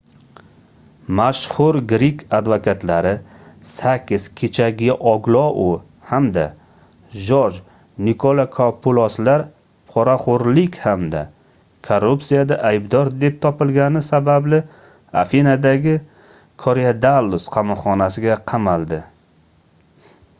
[1.17, 3.09] mashhur grek advokatlari
[3.71, 5.67] sakis kechagioglou
[6.13, 6.45] hamda
[7.27, 7.59] jorj
[8.09, 9.45] nikolakopuloslar
[9.93, 11.23] poraxoʻrlik hamda
[11.91, 14.63] korrupsiyada aydbor deb topilgani sababli
[15.25, 15.97] afinadagi
[16.67, 19.01] korydallus qamoqxonasiga qamald